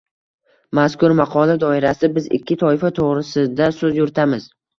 [0.77, 4.51] Mazkur maqola doirasida biz ikki toifa to‘g‘risida so‘z yuritamiz.